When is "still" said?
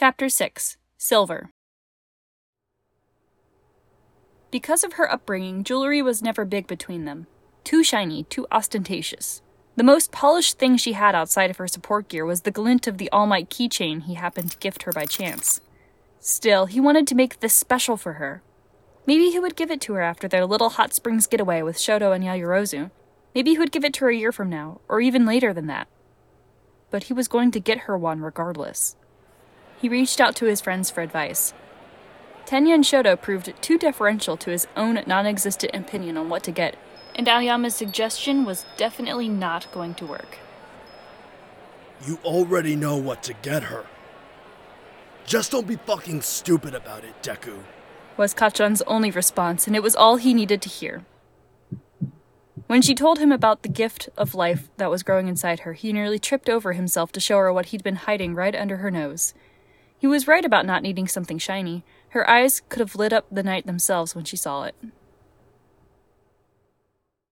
16.20-16.66